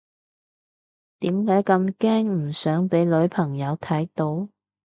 [1.19, 4.49] 點解咁驚唔想俾女朋友睇到？